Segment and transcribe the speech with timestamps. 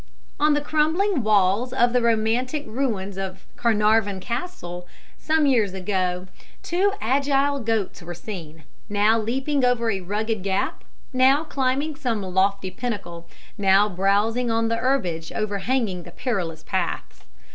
[0.39, 4.87] On the crumbling walls of the romantic ruins of Caernarvon Castle,
[5.19, 6.25] some years ago,
[6.63, 10.83] two agile goats were seen, now leaping over a rugged gap,
[11.13, 13.29] now climbing some lofty pinnacle,
[13.59, 17.25] now browsing on the herbage overhanging the perilous paths.